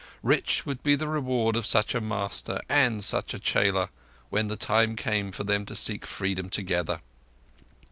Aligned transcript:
Rich 0.23 0.65
would 0.65 0.81
be 0.81 0.95
the 0.95 1.07
reward 1.07 1.55
of 1.55 1.63
such 1.63 1.93
a 1.93 2.01
master 2.01 2.59
and 2.67 3.03
such 3.03 3.35
a 3.35 3.39
chela 3.39 3.89
when 4.31 4.47
the 4.47 4.55
time 4.57 4.95
came 4.95 5.31
for 5.31 5.43
them 5.43 5.63
to 5.67 5.75
seek 5.75 6.07
freedom 6.07 6.49
together! 6.49 7.01